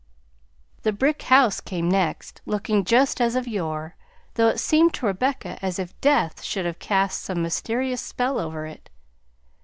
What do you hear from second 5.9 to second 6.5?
death